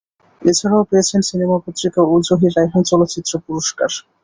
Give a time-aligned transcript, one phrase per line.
[0.41, 3.89] এছাড়া পেয়েছেন সিনেমা পত্রিকা ও জহির রায়হান চলচ্চিত্র পুরস্কার।